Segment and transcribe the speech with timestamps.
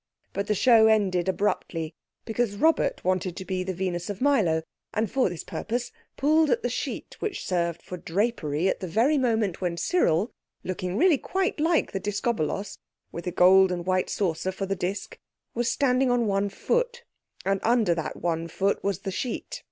[0.33, 1.93] But the show ended abruptly
[2.25, 4.63] because Robert wanted to be the Venus of Milo,
[4.95, 9.19] and for this purpose pulled at the sheet which served for drapery at the very
[9.19, 10.31] moment when Cyril,
[10.63, 16.09] looking really quite like the Discobolos—with a gold and white saucer for the disc—was standing
[16.09, 17.03] on one foot,
[17.45, 19.59] and under that one foot was the sheet.